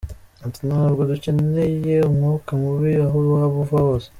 [0.45, 4.07] Ati "Ntabwo dukeneye umwuka mubi aho waba uva hose.